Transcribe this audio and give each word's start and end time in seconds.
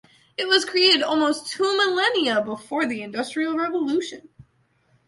It 0.35 0.47
was 0.47 0.65
created 0.65 1.03
almost 1.03 1.45
two 1.51 1.77
millennia 1.77 2.41
before 2.41 2.87
the 2.87 3.03
industrial 3.03 3.55
revolution. 3.55 4.29